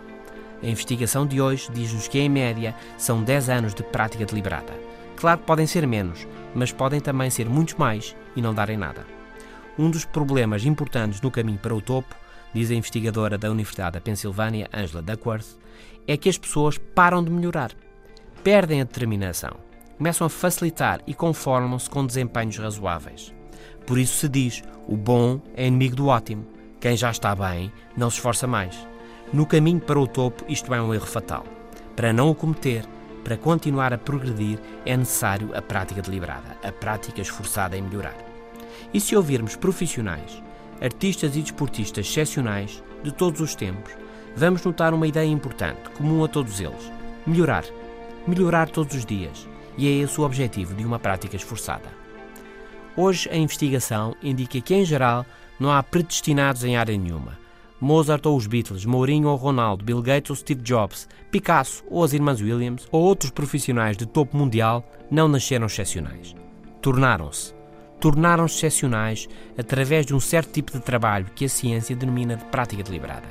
A 0.62 0.68
investigação 0.68 1.26
de 1.26 1.42
hoje 1.42 1.70
diz-nos 1.72 2.08
que, 2.08 2.20
em 2.20 2.30
média, 2.30 2.76
são 2.98 3.24
10 3.24 3.50
anos 3.50 3.74
de 3.74 3.84
prática 3.84 4.26
deliberada. 4.26 4.74
Claro 5.16 5.40
que 5.40 5.46
podem 5.46 5.66
ser 5.66 5.86
menos, 5.88 6.28
mas 6.54 6.72
podem 6.72 7.00
também 7.00 7.30
ser 7.30 7.50
muitos 7.50 7.76
mais 7.76 8.16
e 8.36 8.42
não 8.42 8.54
darem 8.54 8.78
nada. 8.78 9.06
Um 9.78 9.90
dos 9.90 10.06
problemas 10.06 10.66
importantes 10.66 11.22
no 11.22 11.32
caminho 11.32 11.58
para 11.58 11.74
o 11.74 11.82
topo, 11.82 12.16
diz 12.54 12.70
a 12.70 12.76
investigadora 12.76 13.38
da 13.38 13.50
Universidade 13.50 13.94
da 13.94 14.02
Pensilvânia, 14.02 14.70
Angela 14.74 15.02
Duckworth, 15.02 15.58
é 16.08 16.18
que 16.18 16.30
as 16.30 16.38
pessoas 16.38 16.78
param 16.78 17.24
de 17.24 17.32
melhorar. 17.32 17.72
Perdem 18.44 18.82
a 18.82 18.84
determinação, 18.84 19.58
começam 20.02 20.26
a 20.26 20.30
facilitar 20.32 21.00
e 21.06 21.14
conformam-se 21.14 21.88
com 21.88 22.04
desempenhos 22.04 22.58
razoáveis. 22.58 23.32
Por 23.86 24.00
isso 24.00 24.18
se 24.18 24.28
diz: 24.28 24.64
o 24.88 24.98
bom 24.98 25.40
é 25.54 25.68
inimigo 25.68 25.96
do 25.96 26.08
ótimo. 26.08 26.44
Quem 26.80 26.98
já 26.98 27.12
está 27.12 27.36
bem 27.36 27.72
não 27.96 28.10
se 28.10 28.16
esforça 28.16 28.48
mais. 28.48 28.76
No 29.32 29.46
caminho 29.46 29.80
para 29.80 30.00
o 30.00 30.08
topo, 30.08 30.44
isto 30.48 30.74
é 30.74 30.82
um 30.82 30.92
erro 30.92 31.06
fatal. 31.06 31.46
Para 31.96 32.12
não 32.12 32.32
o 32.32 32.36
cometer, 32.36 32.84
para 33.24 33.38
continuar 33.38 33.94
a 33.94 33.98
progredir, 34.00 34.58
é 34.88 34.98
necessário 34.98 35.56
a 35.56 35.62
prática 35.62 36.02
deliberada, 36.02 36.58
a 36.64 36.72
prática 36.72 37.22
esforçada 37.22 37.78
em 37.78 37.84
melhorar. 37.84 38.18
E 38.92 39.00
se 39.00 39.16
ouvirmos 39.16 39.56
profissionais, 39.56 40.42
artistas 40.82 41.36
e 41.36 41.42
desportistas 41.44 42.08
excepcionais 42.08 42.84
de 43.04 43.12
todos 43.12 43.40
os 43.40 43.54
tempos, 43.54 43.94
vamos 44.36 44.64
notar 44.66 44.96
uma 44.96 45.06
ideia 45.06 45.30
importante, 45.30 45.92
comum 45.96 46.24
a 46.24 46.28
todos 46.28 46.60
eles: 46.60 46.92
melhorar. 47.24 47.66
Melhorar 48.26 48.68
todos 48.68 48.96
os 48.96 49.06
dias. 49.06 49.51
E 49.78 49.88
é 49.88 49.92
esse 49.92 50.20
o 50.20 50.24
objetivo 50.24 50.74
de 50.74 50.86
uma 50.86 51.00
prática 51.00 51.36
esforçada. 51.36 51.90
Hoje 52.96 53.30
a 53.30 53.38
investigação 53.38 54.16
indica 54.22 54.60
que, 54.60 54.76
em 54.76 54.86
geral, 54.86 55.26
não 55.60 55.72
há 55.72 55.82
predestinados 55.82 56.64
em 56.64 56.76
área 56.76 56.98
nenhuma. 56.98 57.40
Mozart 57.80 58.26
ou 58.26 58.38
os 58.38 58.46
Beatles, 58.46 58.86
Mourinho 58.86 59.28
ou 59.28 59.36
Ronaldo, 59.36 59.84
Bill 59.84 60.02
Gates 60.02 60.30
ou 60.30 60.36
Steve 60.36 60.62
Jobs, 60.62 61.08
Picasso 61.32 61.84
ou 61.90 62.04
as 62.04 62.14
irmãs 62.14 62.40
Williams 62.40 62.88
ou 62.92 63.02
outros 63.02 63.32
profissionais 63.32 63.98
de 63.98 64.06
topo 64.06 64.38
mundial 64.38 64.88
não 65.10 65.28
nasceram 65.28 65.66
excepcionais. 65.66 66.36
Tornaram-se. 66.82 67.56
Tornaram-se 68.00 68.58
excepcionais 68.58 69.28
através 69.58 70.06
de 70.06 70.14
um 70.14 70.20
certo 70.20 70.52
tipo 70.52 70.72
de 70.72 70.80
trabalho 70.80 71.28
que 71.34 71.46
a 71.46 71.50
ciência 71.50 71.96
denomina 71.96 72.36
de 72.36 72.46
prática 72.46 72.84
deliberada. 72.84 73.28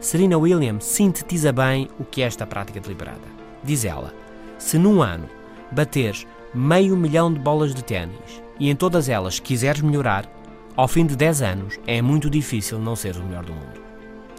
Serena 0.00 0.38
Williams 0.38 0.84
sintetiza 0.84 1.52
bem 1.52 1.88
o 1.98 2.04
que 2.04 2.22
é 2.22 2.26
esta 2.26 2.46
prática 2.46 2.80
deliberada. 2.80 3.20
Diz 3.62 3.84
ela: 3.84 4.12
se 4.58 4.78
num 4.78 5.02
ano 5.02 5.28
bateres 5.72 6.26
meio 6.54 6.96
milhão 6.96 7.32
de 7.32 7.40
bolas 7.40 7.74
de 7.74 7.82
ténis 7.82 8.42
e 8.60 8.70
em 8.70 8.76
todas 8.76 9.08
elas 9.08 9.40
quiseres 9.40 9.80
melhorar, 9.80 10.30
ao 10.76 10.86
fim 10.86 11.06
de 11.06 11.16
10 11.16 11.42
anos 11.42 11.80
é 11.86 12.00
muito 12.00 12.30
difícil 12.30 12.78
não 12.78 12.94
seres 12.94 13.18
o 13.18 13.24
melhor 13.24 13.44
do 13.44 13.52
mundo. 13.52 13.80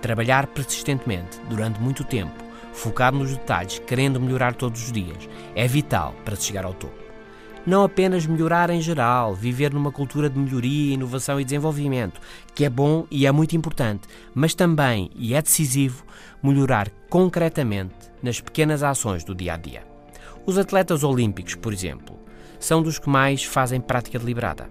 Trabalhar 0.01 0.47
persistentemente, 0.47 1.39
durante 1.49 1.79
muito 1.79 2.03
tempo, 2.03 2.43
focado 2.73 3.17
nos 3.17 3.31
detalhes, 3.31 3.79
querendo 3.79 4.19
melhorar 4.19 4.53
todos 4.55 4.83
os 4.83 4.91
dias, 4.91 5.29
é 5.55 5.67
vital 5.67 6.13
para 6.25 6.35
se 6.35 6.45
chegar 6.45 6.65
ao 6.65 6.73
topo. 6.73 7.03
Não 7.65 7.83
apenas 7.83 8.25
melhorar 8.25 8.69
em 8.69 8.81
geral, 8.81 9.33
viver 9.33 9.73
numa 9.73 9.91
cultura 9.91 10.29
de 10.29 10.37
melhoria, 10.37 10.95
inovação 10.95 11.39
e 11.39 11.45
desenvolvimento, 11.45 12.19
que 12.53 12.65
é 12.65 12.69
bom 12.69 13.05
e 13.09 13.25
é 13.25 13.31
muito 13.31 13.55
importante, 13.55 14.07
mas 14.35 14.53
também, 14.53 15.09
e 15.15 15.33
é 15.33 15.41
decisivo, 15.41 16.03
melhorar 16.41 16.89
concretamente 17.09 17.95
nas 18.21 18.41
pequenas 18.41 18.83
ações 18.83 19.23
do 19.23 19.33
dia 19.33 19.53
a 19.53 19.57
dia. 19.57 19.92
Os 20.45 20.57
atletas 20.57 21.05
olímpicos, 21.05 21.55
por 21.55 21.71
exemplo, 21.71 22.19
são 22.59 22.81
dos 22.81 22.99
que 22.99 23.09
mais 23.09 23.45
fazem 23.45 23.79
prática 23.79 24.19
deliberada. 24.19 24.69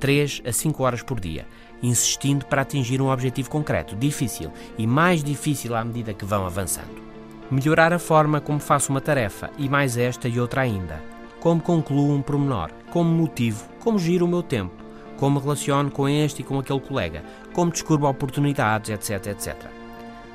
3 0.00 0.42
a 0.44 0.52
5 0.52 0.82
horas 0.82 1.00
por 1.00 1.20
dia, 1.20 1.46
insistindo 1.80 2.44
para 2.46 2.62
atingir 2.62 3.00
um 3.00 3.08
objetivo 3.08 3.48
concreto, 3.48 3.94
difícil 3.94 4.50
e 4.76 4.84
mais 4.84 5.22
difícil 5.22 5.76
à 5.76 5.84
medida 5.84 6.12
que 6.12 6.24
vão 6.24 6.44
avançando. 6.44 7.00
Melhorar 7.48 7.92
a 7.92 8.00
forma 8.00 8.40
como 8.40 8.58
faço 8.58 8.90
uma 8.90 9.00
tarefa 9.00 9.48
e 9.56 9.68
mais 9.68 9.96
esta 9.96 10.26
e 10.26 10.40
outra 10.40 10.62
ainda. 10.62 11.00
Como 11.38 11.60
concluo 11.60 12.12
um 12.12 12.20
pormenor, 12.20 12.72
como 12.90 13.08
motivo, 13.08 13.64
como 13.78 14.00
giro 14.00 14.26
o 14.26 14.28
meu 14.28 14.42
tempo, 14.42 14.74
como 15.18 15.36
me 15.38 15.42
relaciono 15.42 15.88
com 15.88 16.08
este 16.08 16.40
e 16.40 16.44
com 16.44 16.58
aquele 16.58 16.80
colega, 16.80 17.22
como 17.52 17.70
descubro 17.70 18.08
oportunidades, 18.08 18.90
etc, 18.90 19.28
etc. 19.28 19.54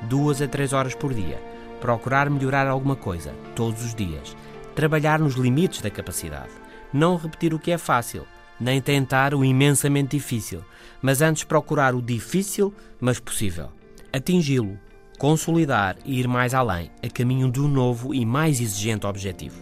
Duas 0.04 0.40
a 0.40 0.48
três 0.48 0.72
horas 0.72 0.94
por 0.94 1.12
dia. 1.12 1.38
Procurar 1.78 2.30
melhorar 2.30 2.66
alguma 2.66 2.96
coisa, 2.96 3.34
todos 3.54 3.84
os 3.84 3.94
dias. 3.94 4.34
Trabalhar 4.78 5.18
nos 5.18 5.34
limites 5.34 5.80
da 5.80 5.90
capacidade 5.90 6.52
não 6.92 7.16
repetir 7.16 7.52
o 7.52 7.58
que 7.58 7.72
é 7.72 7.76
fácil, 7.76 8.24
nem 8.60 8.80
tentar 8.80 9.34
o 9.34 9.44
imensamente 9.44 10.16
difícil, 10.16 10.64
mas 11.02 11.20
antes 11.20 11.42
procurar 11.42 11.96
o 11.96 12.00
difícil, 12.00 12.72
mas 13.00 13.18
possível. 13.18 13.72
Atingi-lo, 14.12 14.78
consolidar 15.18 15.96
e 16.04 16.20
ir 16.20 16.28
mais 16.28 16.54
além, 16.54 16.92
a 17.04 17.08
caminho 17.08 17.52
um 17.58 17.66
novo 17.66 18.14
e 18.14 18.24
mais 18.24 18.60
exigente 18.60 19.04
objetivo. 19.04 19.60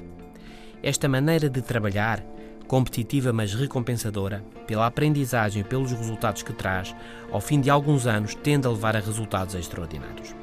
Esta 0.82 1.08
maneira 1.08 1.48
de 1.48 1.62
trabalhar, 1.62 2.22
competitiva 2.68 3.32
mas 3.32 3.54
recompensadora, 3.54 4.44
pela 4.66 4.86
aprendizagem 4.86 5.62
e 5.62 5.64
pelos 5.64 5.92
resultados 5.92 6.42
que 6.42 6.52
traz, 6.52 6.94
ao 7.32 7.40
fim 7.40 7.58
de 7.58 7.70
alguns 7.70 8.06
anos 8.06 8.34
tende 8.34 8.66
a 8.66 8.70
levar 8.70 8.94
a 8.94 9.00
resultados 9.00 9.54
extraordinários. 9.54 10.36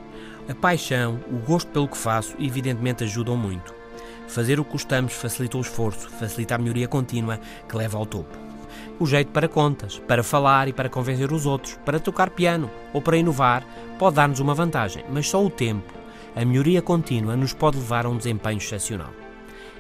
A 0.50 0.56
paixão, 0.56 1.20
o 1.32 1.38
gosto 1.46 1.70
pelo 1.70 1.88
que 1.88 1.96
faço, 1.96 2.36
evidentemente 2.40 3.04
ajudam 3.04 3.38
muito 3.38 3.83
Fazer 4.28 4.60
o 4.60 4.66
que 4.66 4.72
gostamos 4.72 5.14
facilita 5.14 5.58
o 5.58 5.62
esforço, 5.62 6.10
facilita 6.10 6.56
a 6.56 6.58
melhoria 6.58 6.88
contínua 6.88 7.40
que 7.68 7.78
leva 7.78 7.98
ao 7.98 8.06
topo. 8.06 8.38
O 9.00 9.06
jeito 9.06 9.32
para 9.32 9.48
contas, 9.48 10.00
para 10.00 10.24
falar 10.24 10.68
e 10.68 10.74
para 10.74 10.90
convencer 10.90 11.32
os 11.32 11.46
outros, 11.46 11.78
para 11.86 12.00
tocar 12.00 12.30
piano 12.30 12.70
ou 12.94 13.02
para 13.02 13.18
inovar, 13.18 13.66
pode 14.00 14.16
dar-nos 14.16 14.40
uma 14.40 14.56
vantagem, 14.56 15.04
mas 15.10 15.30
só 15.30 15.44
o 15.44 15.50
tempo, 15.50 15.94
a 16.36 16.44
melhoria 16.44 16.82
contínua 16.82 17.36
nos 17.36 17.54
pode 17.54 17.78
levar 17.78 18.06
a 18.06 18.10
um 18.10 18.18
desempenho 18.18 18.58
excepcional. 18.58 19.12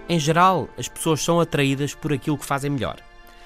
Em 0.07 0.19
geral, 0.19 0.67
as 0.77 0.87
pessoas 0.87 1.23
são 1.23 1.39
atraídas 1.39 1.95
por 1.95 2.11
aquilo 2.11 2.37
que 2.37 2.45
fazem 2.45 2.69
melhor. 2.69 2.97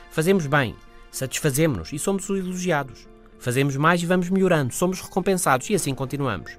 Fazemos 0.10 0.48
bem, 0.48 0.76
satisfazemos-nos 1.12 1.94
e 1.94 2.00
somos 2.00 2.28
elogiados. 2.30 3.08
Fazemos 3.40 3.78
mais 3.78 4.02
e 4.02 4.06
vamos 4.06 4.30
melhorando, 4.30 4.74
somos 4.74 5.00
recompensados 5.00 5.70
e 5.70 5.76
assim 5.76 5.94
continuamos. 5.94 6.58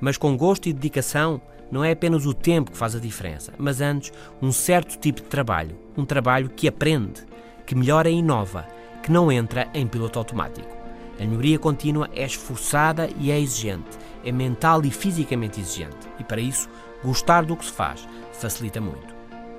Mas 0.00 0.16
com 0.16 0.36
gosto 0.36 0.68
e 0.68 0.72
dedicação, 0.72 1.40
não 1.70 1.84
é 1.84 1.92
apenas 1.92 2.26
o 2.26 2.34
tempo 2.34 2.70
que 2.70 2.76
faz 2.76 2.94
a 2.94 3.00
diferença, 3.00 3.52
mas 3.58 3.80
antes 3.80 4.12
um 4.40 4.52
certo 4.52 4.98
tipo 4.98 5.22
de 5.22 5.28
trabalho, 5.28 5.76
um 5.96 6.04
trabalho 6.04 6.48
que 6.48 6.68
aprende, 6.68 7.26
que 7.66 7.74
melhora 7.74 8.08
e 8.08 8.14
inova, 8.14 8.66
que 9.02 9.12
não 9.12 9.30
entra 9.30 9.68
em 9.74 9.86
piloto 9.86 10.18
automático. 10.18 10.76
A 11.20 11.24
melhoria 11.24 11.58
contínua 11.58 12.08
é 12.14 12.24
esforçada 12.24 13.08
e 13.18 13.30
é 13.30 13.40
exigente, 13.40 13.98
é 14.24 14.32
mental 14.32 14.84
e 14.84 14.90
fisicamente 14.90 15.60
exigente, 15.60 15.96
e 16.18 16.24
para 16.24 16.40
isso, 16.40 16.68
gostar 17.02 17.44
do 17.44 17.56
que 17.56 17.64
se 17.64 17.72
faz 17.72 18.06
facilita 18.32 18.80
muito. 18.80 19.14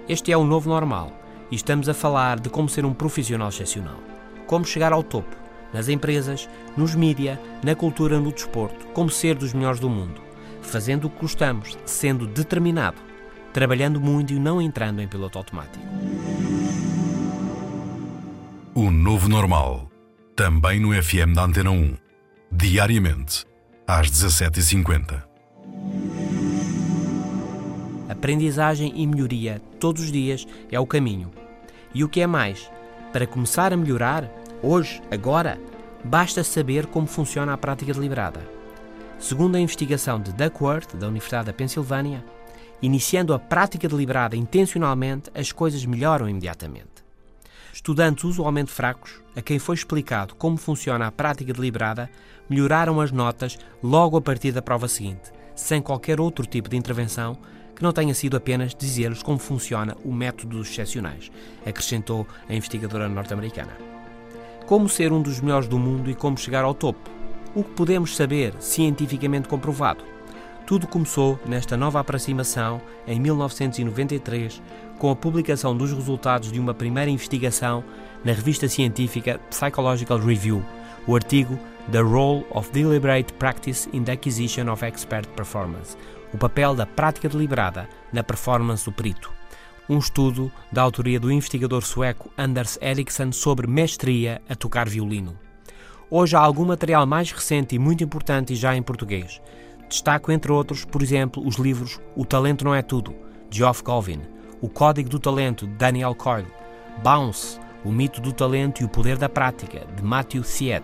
Este 0.07 0.31
é 0.31 0.37
o 0.37 0.43
novo 0.43 0.69
normal 0.69 1.11
e 1.51 1.55
estamos 1.55 1.89
a 1.89 1.93
falar 1.93 2.39
de 2.39 2.49
como 2.49 2.69
ser 2.69 2.85
um 2.85 2.93
profissional 2.93 3.49
excepcional, 3.49 3.99
como 4.47 4.65
chegar 4.65 4.93
ao 4.93 5.03
topo, 5.03 5.35
nas 5.73 5.87
empresas, 5.87 6.49
nos 6.75 6.95
mídia, 6.95 7.39
na 7.63 7.75
cultura, 7.75 8.19
no 8.19 8.31
desporto, 8.31 8.87
como 8.87 9.09
ser 9.09 9.35
dos 9.35 9.53
melhores 9.53 9.79
do 9.79 9.89
mundo, 9.89 10.21
fazendo 10.69 11.05
o 11.05 11.09
que 11.09 11.21
gostamos, 11.21 11.77
sendo 11.85 12.25
determinado, 12.27 12.97
trabalhando 13.51 13.99
muito 13.99 14.33
e 14.33 14.39
não 14.39 14.61
entrando 14.61 15.01
em 15.01 15.07
piloto 15.07 15.37
automático. 15.37 15.83
O 18.73 18.91
novo 18.91 19.27
normal, 19.27 19.89
também 20.35 20.79
no 20.79 20.93
FM 20.93 21.33
da 21.35 21.43
Antena 21.43 21.71
1, 21.71 21.97
diariamente, 22.51 23.45
às 23.85 24.09
17h50. 24.09 25.23
Aprendizagem 28.07 28.93
e 28.95 29.05
melhoria 29.05 29.61
todos 29.79 30.03
os 30.03 30.11
dias 30.11 30.45
é 30.71 30.79
o 30.79 30.87
caminho. 30.87 31.31
E 31.93 32.03
o 32.03 32.09
que 32.09 32.21
é 32.21 32.27
mais? 32.27 32.71
Para 33.11 33.27
começar 33.27 33.73
a 33.73 33.77
melhorar, 33.77 34.29
hoje, 34.61 35.01
agora, 35.11 35.59
basta 36.03 36.43
saber 36.43 36.85
como 36.85 37.07
funciona 37.07 37.53
a 37.53 37.57
prática 37.57 37.93
deliberada. 37.93 38.58
Segundo 39.19 39.57
a 39.57 39.59
investigação 39.59 40.17
de 40.19 40.31
Duckworth, 40.31 40.95
da 40.95 41.07
Universidade 41.07 41.47
da 41.47 41.53
Pensilvânia, 41.53 42.23
iniciando 42.81 43.33
a 43.33 43.37
prática 43.37 43.87
deliberada 43.87 44.37
intencionalmente, 44.37 45.29
as 45.35 45.51
coisas 45.51 45.85
melhoram 45.85 46.29
imediatamente. 46.29 47.03
Estudantes 47.73 48.23
usualmente 48.23 48.71
fracos, 48.71 49.21
a 49.35 49.41
quem 49.41 49.59
foi 49.59 49.75
explicado 49.75 50.35
como 50.35 50.55
funciona 50.55 51.05
a 51.05 51.11
prática 51.11 51.51
deliberada, 51.51 52.09
melhoraram 52.49 53.01
as 53.01 53.11
notas 53.11 53.59
logo 53.83 54.15
a 54.15 54.21
partir 54.21 54.53
da 54.53 54.61
prova 54.61 54.87
seguinte, 54.87 55.31
sem 55.53 55.81
qualquer 55.81 56.21
outro 56.21 56.45
tipo 56.45 56.69
de 56.69 56.77
intervenção 56.77 57.37
que 57.75 57.83
não 57.83 57.91
tenha 57.91 58.13
sido 58.13 58.37
apenas 58.37 58.73
dizer-lhes 58.73 59.21
como 59.21 59.37
funciona 59.37 59.97
o 60.05 60.13
método 60.13 60.57
dos 60.57 60.69
excepcionais, 60.69 61.29
acrescentou 61.65 62.25
a 62.47 62.55
investigadora 62.55 63.09
norte-americana. 63.09 63.77
Como 64.65 64.87
ser 64.87 65.11
um 65.11 65.21
dos 65.21 65.41
melhores 65.41 65.67
do 65.67 65.77
mundo 65.77 66.09
e 66.09 66.15
como 66.15 66.37
chegar 66.37 66.63
ao 66.63 66.73
topo? 66.73 67.18
O 67.55 67.63
que 67.63 67.71
podemos 67.71 68.15
saber 68.15 68.53
cientificamente 68.59 69.47
comprovado? 69.47 70.03
Tudo 70.67 70.85
começou 70.85 71.39
nesta 71.47 71.75
nova 71.75 71.99
aproximação 71.99 72.79
em 73.07 73.19
1993, 73.19 74.61
com 74.99 75.09
a 75.09 75.15
publicação 75.15 75.75
dos 75.75 75.91
resultados 75.91 76.51
de 76.51 76.59
uma 76.59 76.75
primeira 76.75 77.09
investigação 77.09 77.83
na 78.23 78.33
revista 78.33 78.67
científica 78.67 79.39
Psychological 79.49 80.19
Review, 80.19 80.63
o 81.07 81.15
artigo 81.15 81.57
The 81.91 82.01
Role 82.01 82.45
of 82.51 82.71
Deliberate 82.71 83.33
Practice 83.33 83.89
in 83.91 84.03
the 84.03 84.11
Acquisition 84.11 84.71
of 84.71 84.85
Expert 84.85 85.27
Performance, 85.29 85.97
o 86.31 86.37
papel 86.37 86.75
da 86.75 86.85
prática 86.85 87.27
deliberada 87.27 87.89
na 88.13 88.23
performance 88.23 88.85
do 88.85 88.91
perito. 88.91 89.31
Um 89.89 89.97
estudo 89.97 90.51
da 90.71 90.83
autoria 90.83 91.19
do 91.19 91.31
investigador 91.31 91.83
sueco 91.83 92.29
Anders 92.37 92.77
Ericsson 92.79 93.31
sobre 93.31 93.65
mestria 93.65 94.39
a 94.47 94.53
tocar 94.53 94.87
violino. 94.87 95.48
Hoje 96.11 96.35
há 96.35 96.39
algum 96.39 96.65
material 96.65 97.05
mais 97.05 97.31
recente 97.31 97.75
e 97.75 97.79
muito 97.79 98.03
importante 98.03 98.53
e 98.53 98.55
já 98.55 98.75
em 98.75 98.81
português. 98.81 99.39
Destaco, 99.87 100.31
entre 100.31 100.51
outros, 100.51 100.83
por 100.83 101.03
exemplo, 101.03 101.45
os 101.45 101.57
livros 101.57 101.99
O 102.15 102.25
Talento 102.25 102.65
Não 102.65 102.73
É 102.73 102.81
Tudo, 102.81 103.13
de 103.47 103.59
Geoff 103.59 103.83
Colvin, 103.83 104.21
O 104.59 104.67
Código 104.67 105.07
do 105.07 105.19
Talento, 105.19 105.67
de 105.67 105.73
Daniel 105.73 106.15
Coyle, 106.15 106.47
Bounce, 107.03 107.59
O 107.85 107.91
Mito 107.91 108.19
do 108.21 108.33
Talento 108.33 108.81
e 108.81 108.85
o 108.85 108.89
Poder 108.89 109.17
da 109.17 109.29
Prática, 109.29 109.85
de 109.95 110.03
Matthew 110.03 110.43
Syed, 110.43 110.83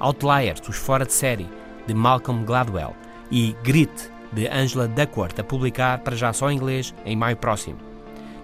Outliers, 0.00 0.66
Os 0.66 0.76
Fora 0.76 1.04
de 1.04 1.12
Série, 1.12 1.48
de 1.86 1.92
Malcolm 1.92 2.42
Gladwell, 2.42 2.96
e 3.30 3.54
Grit, 3.62 4.10
de 4.32 4.48
Angela 4.48 4.88
Duckworth, 4.88 5.38
a 5.38 5.44
publicar 5.44 5.98
para 5.98 6.16
já 6.16 6.32
só 6.32 6.50
em 6.50 6.56
inglês 6.56 6.94
em 7.04 7.14
maio 7.14 7.36
próximo. 7.36 7.78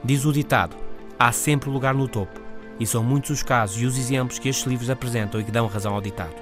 Diz 0.05 0.27
o 0.27 0.33
ditado: 0.33 0.77
há 1.19 1.33
sempre 1.33 1.71
lugar 1.71 1.95
no 1.95 2.07
topo, 2.07 2.39
e 2.79 2.87
são 2.87 3.03
muitos 3.03 3.31
os 3.31 3.43
casos 3.43 3.81
e 3.81 3.87
os 3.87 3.99
exemplos 3.99 4.39
que 4.39 4.49
estes 4.49 4.67
livros 4.67 4.91
apresentam 4.91 5.41
e 5.41 5.45
que 5.45 5.51
dão 5.51 5.67
razão 5.67 5.95
ao 5.95 6.01
ditado. 6.01 6.35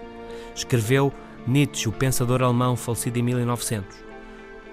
Escreveu 0.54 1.12
Nietzsche, 1.46 1.88
o 1.88 1.92
pensador 1.92 2.42
alemão 2.42 2.76
falecido 2.76 3.18
em 3.18 3.22
1900. 3.22 3.96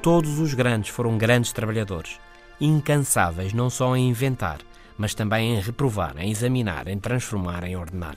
Todos 0.02 0.40
os 0.40 0.54
grandes 0.54 0.90
foram 0.90 1.18
grandes 1.18 1.54
trabalhadores, 1.54 2.20
incansáveis 2.60 3.54
não 3.54 3.70
só 3.70 3.96
em 3.96 4.10
inventar, 4.10 4.60
mas 4.98 5.14
também 5.14 5.56
em 5.56 5.62
reprovar, 5.62 6.16
em 6.18 6.30
examinar, 6.30 6.88
em 6.88 7.00
transformar, 7.00 7.64
em 7.64 7.76
ordenar. 7.76 8.16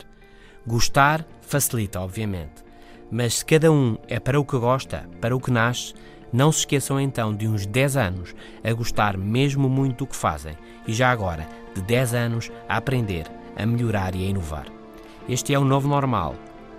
Gostar 0.67 1.25
facilita, 1.43 2.01
obviamente, 2.01 2.65
mas 3.11 3.35
se 3.35 3.45
cada 3.45 3.71
um 3.71 3.97
é 4.09 4.19
para 4.19 4.41
o 4.41 4.45
que 4.45 4.59
gosta, 4.59 5.09
para 5.21 5.37
o 5.37 5.41
que 5.41 5.51
nasce, 5.51 5.95
não 6.33 6.51
se 6.53 6.61
esqueçam 6.61 7.01
então 7.01 7.35
de 7.35 7.47
uns 7.49 7.67
10 7.67 7.97
anos 7.97 8.35
a 8.63 8.73
gostar 8.73 9.17
mesmo 9.17 9.69
muito 9.69 9.99
do 9.99 10.07
que 10.07 10.17
fazem 10.17 10.57
e 10.87 10.93
já 10.93 11.11
agora 11.11 11.47
de 11.75 11.81
10 11.83 12.15
anos 12.15 12.53
a 12.69 12.77
aprender, 12.77 13.27
a 13.57 13.67
melhorar 13.67 14.15
e 14.15 14.25
a 14.25 14.29
inovar. 14.29 14.67
Este 15.29 15.53
é 15.53 15.59
o 15.59 15.65
novo 15.65 15.89
normal. 15.89 16.35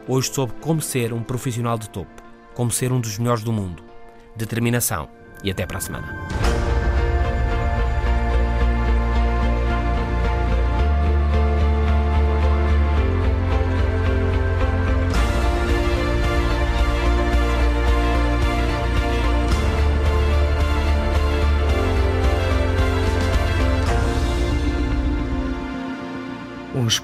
Hoje 0.07 0.31
soube 0.33 0.53
como 0.61 0.81
ser 0.81 1.11
um 1.11 1.21
profissional 1.21 1.77
de 1.77 1.89
topo, 1.89 2.23
como 2.53 2.71
ser 2.71 2.91
um 2.91 2.99
dos 2.99 3.17
melhores 3.17 3.43
do 3.43 3.51
mundo. 3.51 3.83
Determinação 4.35 5.09
e 5.43 5.51
até 5.51 5.65
para 5.65 5.77
a 5.77 5.81
semana. 5.81 6.46